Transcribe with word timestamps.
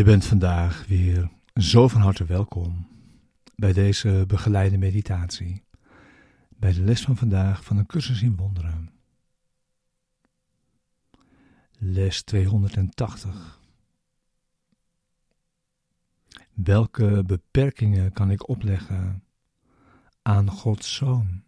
Je 0.00 0.06
bent 0.06 0.24
vandaag 0.24 0.86
weer 0.86 1.30
zo 1.54 1.88
van 1.88 2.00
harte 2.00 2.24
welkom 2.24 2.88
bij 3.54 3.72
deze 3.72 4.24
begeleide 4.26 4.78
meditatie, 4.78 5.64
bij 6.48 6.72
de 6.72 6.80
les 6.80 7.02
van 7.02 7.16
vandaag 7.16 7.64
van 7.64 7.76
een 7.76 7.86
cursus 7.86 8.22
in 8.22 8.36
wonderen. 8.36 8.90
Les 11.78 12.22
280. 12.22 13.60
Welke 16.52 17.22
beperkingen 17.26 18.12
kan 18.12 18.30
ik 18.30 18.48
opleggen 18.48 19.24
aan 20.22 20.50
Gods 20.50 20.94
Zoon? 20.94 21.42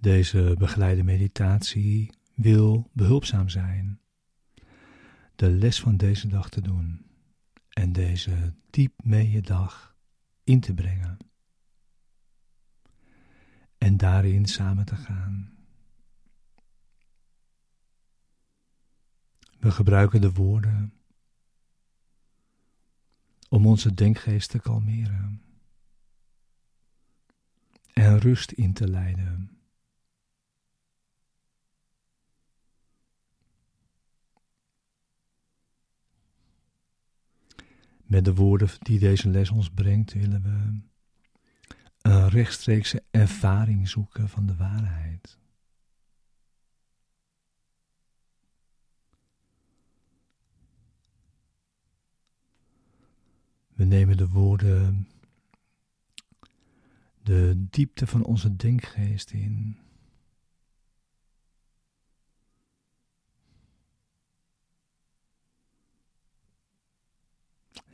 Deze 0.00 0.54
begeleide 0.58 1.02
meditatie 1.02 2.12
wil 2.34 2.90
behulpzaam 2.92 3.48
zijn. 3.48 4.00
De 5.36 5.50
les 5.50 5.80
van 5.80 5.96
deze 5.96 6.28
dag 6.28 6.48
te 6.48 6.60
doen 6.60 7.06
en 7.68 7.92
deze 7.92 8.54
diep 8.70 9.04
mee 9.04 9.30
je 9.30 9.40
dag 9.40 9.96
in 10.44 10.60
te 10.60 10.74
brengen. 10.74 11.16
En 13.78 13.96
daarin 13.96 14.46
samen 14.46 14.84
te 14.84 14.96
gaan. 14.96 15.56
We 19.58 19.70
gebruiken 19.70 20.20
de 20.20 20.32
woorden 20.32 20.92
om 23.48 23.66
onze 23.66 23.94
denkgeest 23.94 24.50
te 24.50 24.58
kalmeren 24.58 25.42
en 27.92 28.18
rust 28.18 28.52
in 28.52 28.72
te 28.72 28.88
leiden. 28.88 29.57
Met 38.08 38.24
de 38.24 38.34
woorden 38.34 38.68
die 38.78 38.98
deze 38.98 39.28
les 39.28 39.50
ons 39.50 39.70
brengt, 39.70 40.12
willen 40.12 40.42
we 40.42 40.80
een 42.10 42.28
rechtstreekse 42.28 43.02
ervaring 43.10 43.88
zoeken 43.88 44.28
van 44.28 44.46
de 44.46 44.56
waarheid. 44.56 45.38
We 53.74 53.84
nemen 53.84 54.16
de 54.16 54.28
woorden, 54.28 55.08
de 57.22 57.66
diepte 57.70 58.06
van 58.06 58.24
onze 58.24 58.56
denkgeest 58.56 59.30
in. 59.30 59.78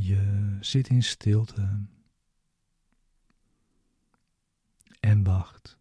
Je 0.00 0.47
zit 0.60 0.88
in 0.88 1.02
stilte 1.02 1.86
en 5.00 5.24
wacht. 5.24 5.76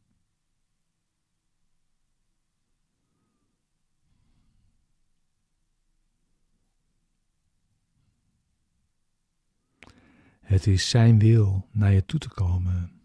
Het 10.39 10.67
is 10.67 10.89
Zijn 10.89 11.19
wil 11.19 11.67
naar 11.71 11.91
je 11.91 12.05
toe 12.05 12.19
te 12.19 12.29
komen, 12.29 13.01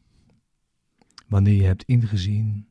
wanneer 1.27 1.55
je 1.55 1.63
hebt 1.63 1.83
ingezien 1.83 2.69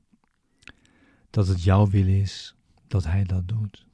dat 1.30 1.48
het 1.48 1.64
jouw 1.64 1.88
wil 1.88 2.08
is 2.08 2.56
dat 2.88 3.04
Hij 3.04 3.24
dat 3.24 3.48
doet. 3.48 3.91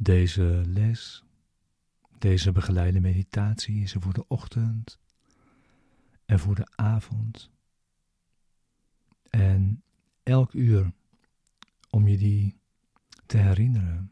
Deze 0.00 0.62
les, 0.66 1.24
deze 2.18 2.52
begeleide 2.52 3.00
meditatie 3.00 3.82
is 3.82 3.94
er 3.94 4.00
voor 4.00 4.12
de 4.12 4.28
ochtend 4.28 4.98
en 6.24 6.38
voor 6.38 6.54
de 6.54 6.66
avond. 6.74 7.50
En 9.30 9.82
elk 10.22 10.52
uur 10.52 10.92
om 11.90 12.08
je 12.08 12.16
die 12.16 12.58
te 13.26 13.36
herinneren. 13.36 14.08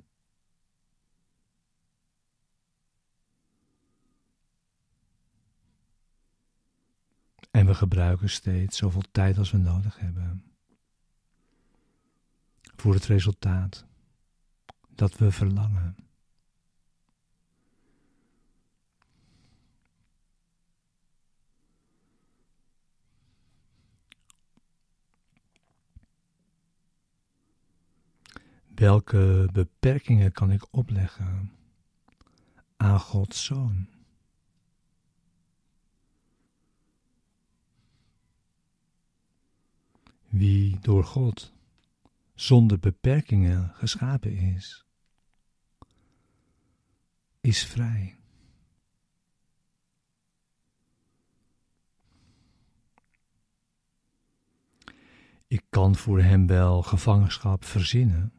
En 7.51 7.67
we 7.67 7.75
gebruiken 7.75 8.31
steeds 8.31 8.77
zoveel 8.77 9.05
tijd 9.13 9.39
als 9.39 9.51
we 9.51 9.59
nodig 9.59 9.99
hebben 9.99 10.45
voor 12.77 12.95
het 12.95 13.05
resultaat 13.05 13.87
dat 14.97 15.17
we 15.17 15.31
verlangen. 15.31 15.97
Welke 28.75 29.49
beperkingen 29.53 30.33
kan 30.33 30.51
ik 30.51 30.75
opleggen 30.75 31.53
aan 32.77 33.01
Gods 33.01 33.45
Zoon? 33.45 33.89
Wie 40.29 40.81
door 40.81 41.05
God 41.05 41.53
zonder 42.35 42.79
beperkingen 42.79 43.71
geschapen 43.75 44.37
is 44.37 44.86
is 47.47 47.65
vrij. 47.65 48.17
Ik 55.47 55.65
kan 55.69 55.97
voor 55.97 56.21
hem 56.21 56.47
wel 56.47 56.83
gevangenschap 56.83 57.65
verzinnen, 57.65 58.33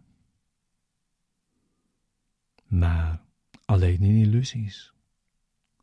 maar 2.65 3.21
alleen 3.65 4.01
in 4.01 4.15
illusies, 4.15 4.93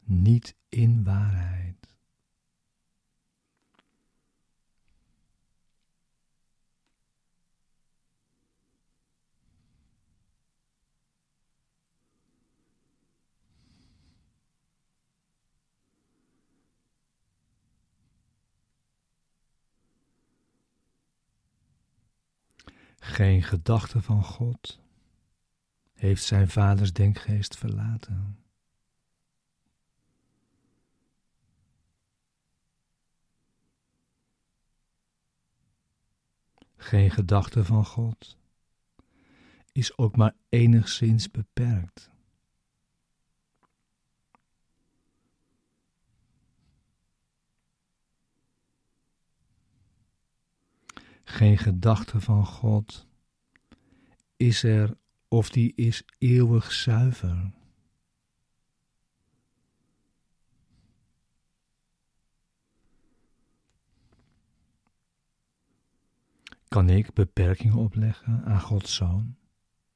niet 0.01 0.57
in 0.69 1.05
waarheid. 1.05 1.94
Geen 23.04 23.42
gedachte 23.42 24.03
van 24.03 24.24
God 24.24 24.80
heeft 25.92 26.22
zijn 26.24 26.48
vaders 26.48 26.92
denkgeest 26.92 27.56
verlaten. 27.56 28.39
Geen 36.77 37.10
gedachte 37.10 37.65
van 37.65 37.84
God 37.84 38.36
is 39.72 39.98
ook 39.98 40.16
maar 40.16 40.34
enigszins 40.48 41.30
beperkt. 41.30 42.10
Geen 51.34 51.59
gedachte 51.59 52.21
van 52.21 52.47
God 52.47 53.07
is 54.36 54.63
er 54.63 54.97
of 55.28 55.51
die 55.51 55.72
is 55.75 56.04
eeuwig 56.19 56.72
zuiver. 56.72 57.53
Kan 66.69 66.89
ik 66.89 67.13
beperkingen 67.13 67.77
opleggen 67.77 68.45
aan 68.45 68.60
Gods 68.60 68.95
Zoon, 68.95 69.36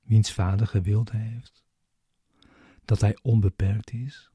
wiens 0.00 0.32
Vader 0.32 0.66
gewild 0.66 1.10
heeft 1.10 1.64
dat 2.84 3.00
Hij 3.00 3.18
onbeperkt 3.22 3.92
is? 3.92 4.30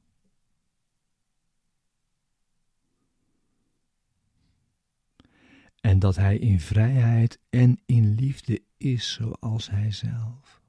En 5.84 5.98
dat 5.98 6.16
Hij 6.16 6.38
in 6.38 6.60
vrijheid 6.60 7.38
en 7.50 7.80
in 7.86 8.14
liefde 8.14 8.62
is 8.76 9.12
zoals 9.12 9.70
Hij 9.70 9.92
zelf. 9.92 10.63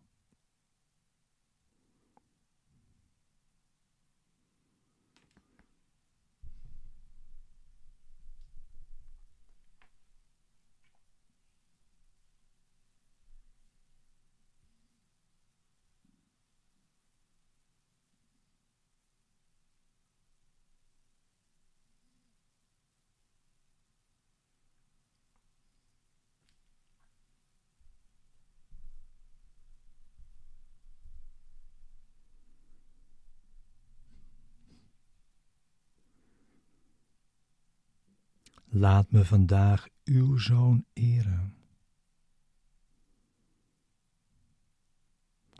Laat 38.77 39.11
me 39.11 39.25
vandaag 39.25 39.87
uw 40.03 40.37
zoon 40.37 40.85
eren. 40.93 41.55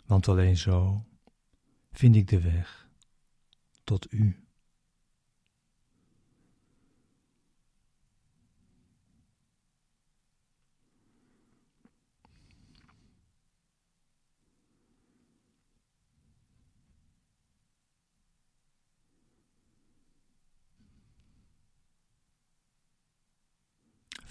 Want 0.06 0.27
alleen 0.27 0.57
zo 0.57 1.06
vind 1.91 2.15
ik 2.15 2.27
de 2.27 2.41
weg 2.41 2.89
tot 3.83 4.12
u. 4.12 4.44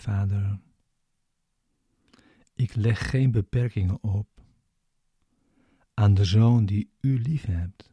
Vader, 0.05 0.61
ik 2.55 2.75
leg 2.75 3.11
geen 3.11 3.31
beperkingen 3.31 4.03
op 4.03 4.29
aan 5.95 6.15
de 6.15 6.25
zoon 6.25 6.67
die 6.67 6.91
u 7.01 7.21
lief 7.21 7.45
hebt 7.45 7.91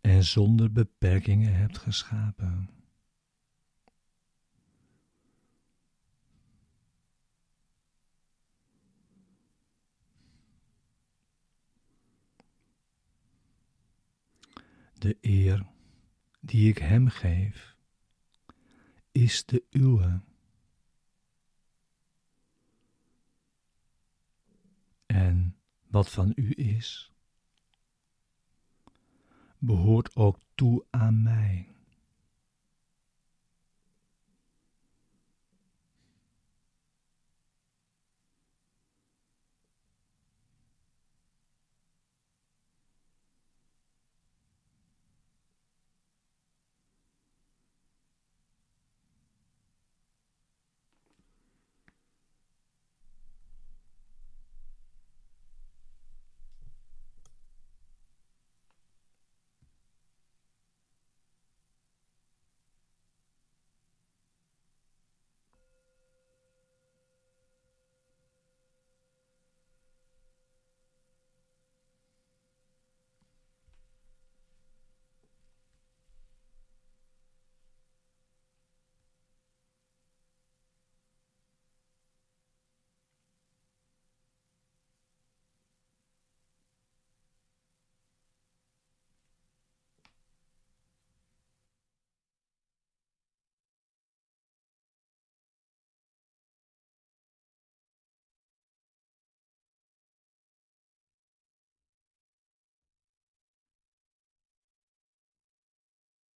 en 0.00 0.24
zonder 0.24 0.72
beperkingen 0.72 1.54
hebt 1.54 1.78
geschapen. 1.78 2.70
De 14.94 15.18
eer 15.20 15.66
die 16.40 16.68
ik 16.68 16.78
hem 16.78 17.08
geef 17.08 17.73
is 19.14 19.44
de 19.44 19.64
uwe. 19.70 20.20
En 25.06 25.56
wat 25.86 26.10
van 26.10 26.32
u 26.34 26.52
is, 26.56 27.12
behoort 29.58 30.16
ook 30.16 30.38
toe 30.54 30.84
aan 30.90 31.22
mij. 31.22 31.73